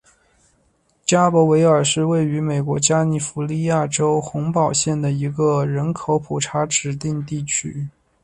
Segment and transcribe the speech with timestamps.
[1.05, 7.87] 加伯维尔是位于美国加利福尼亚州洪堡县的一个人口普查指定地区。